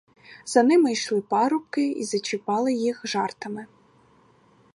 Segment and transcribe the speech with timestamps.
[0.45, 3.65] За ними йшли парубки й зачіпали їх жартами.